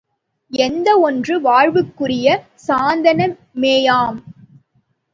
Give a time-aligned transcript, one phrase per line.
[0.51, 2.27] எந்த ஒன்றும் வாழ்வுக்குரிய
[2.67, 4.19] சாதனமேயாம்.